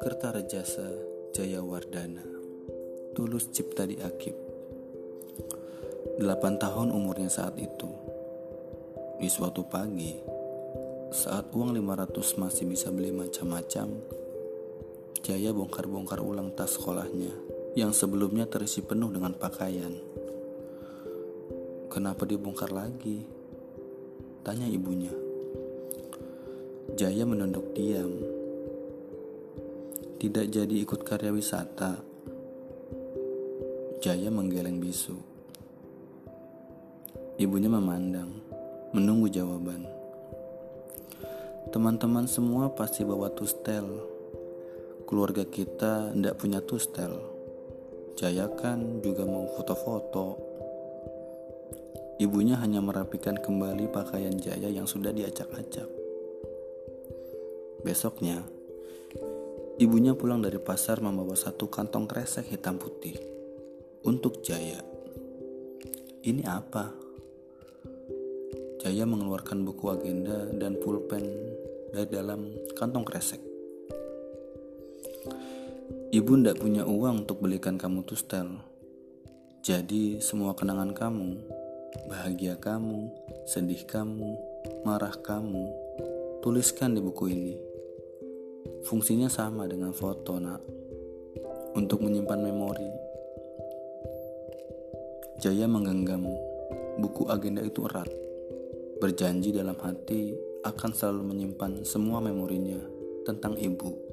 [0.00, 0.88] Kertarejasa
[1.36, 2.24] Jayawardana
[3.12, 4.32] Tulus Cipta di Akib
[6.16, 7.84] Delapan tahun umurnya saat itu.
[9.20, 10.16] Di suatu pagi
[11.12, 14.00] Saat uang 500 masih bisa beli macam-macam
[15.20, 17.36] Jaya bongkar-bongkar ulang tas sekolahnya
[17.76, 19.92] Yang sebelumnya terisi penuh dengan pakaian.
[21.92, 23.20] Kenapa dibongkar lagi?
[24.48, 25.12] Tanya ibunya.
[26.96, 28.39] Jaya menunduk diam
[30.20, 31.96] tidak jadi ikut karya wisata.
[34.04, 35.16] Jaya menggeleng bisu.
[37.40, 38.28] Ibunya memandang,
[38.92, 39.88] menunggu jawaban.
[41.72, 43.88] Teman-teman semua pasti bawa tustel.
[45.08, 47.16] Keluarga kita tidak punya tustel.
[48.20, 50.36] Jaya kan juga mau foto-foto.
[52.20, 55.88] Ibunya hanya merapikan kembali pakaian Jaya yang sudah diacak-acak.
[57.80, 58.44] Besoknya,
[59.80, 63.16] Ibunya pulang dari pasar membawa satu kantong kresek hitam putih
[64.04, 64.76] untuk Jaya.
[66.20, 66.92] Ini apa?
[68.84, 71.24] Jaya mengeluarkan buku agenda dan pulpen
[71.96, 73.40] dari dalam kantong kresek.
[76.12, 78.60] Ibu ndak punya uang untuk belikan kamu tustel.
[79.64, 81.40] Jadi semua kenangan kamu,
[82.04, 83.08] bahagia kamu,
[83.48, 84.28] sedih kamu,
[84.84, 85.72] marah kamu,
[86.44, 87.69] tuliskan di buku ini.
[88.84, 90.64] Fungsinya sama dengan foto, nak.
[91.76, 92.90] Untuk menyimpan memori.
[95.40, 96.28] Jaya menggenggam
[97.00, 98.08] buku agenda itu erat.
[99.00, 102.76] Berjanji dalam hati akan selalu menyimpan semua memorinya
[103.24, 104.09] tentang ibu.